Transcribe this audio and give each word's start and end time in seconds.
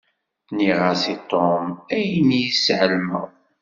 Nniɣ-as 0.51 1.03
i 1.13 1.15
Tom 1.29 1.65
ayen 1.95 2.29
iss 2.43 2.65
i 2.73 2.75
εelmeɣ. 2.83 3.27